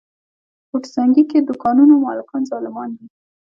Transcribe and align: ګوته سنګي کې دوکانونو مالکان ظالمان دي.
ګوته 0.69 0.89
سنګي 0.95 1.23
کې 1.29 1.39
دوکانونو 1.47 1.93
مالکان 2.05 2.43
ظالمان 2.51 2.89
دي. 2.97 3.05